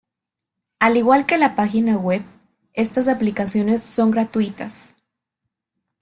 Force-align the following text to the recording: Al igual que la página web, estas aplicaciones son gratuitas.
Al 0.79 0.97
igual 0.97 1.27
que 1.27 1.37
la 1.37 1.53
página 1.55 1.95
web, 1.95 2.23
estas 2.73 3.07
aplicaciones 3.07 3.83
son 3.83 4.09
gratuitas. 4.09 4.95